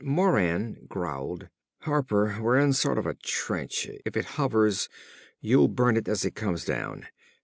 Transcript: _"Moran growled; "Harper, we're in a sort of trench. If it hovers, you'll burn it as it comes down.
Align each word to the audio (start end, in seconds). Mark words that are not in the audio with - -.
_"Moran 0.03 0.87
growled; 0.89 1.47
"Harper, 1.81 2.39
we're 2.41 2.57
in 2.57 2.71
a 2.71 2.73
sort 2.73 2.97
of 2.97 3.21
trench. 3.21 3.87
If 4.03 4.17
it 4.17 4.25
hovers, 4.33 4.89
you'll 5.41 5.67
burn 5.67 5.95
it 5.95 6.07
as 6.07 6.25
it 6.25 6.33
comes 6.33 6.65
down. 6.65 7.05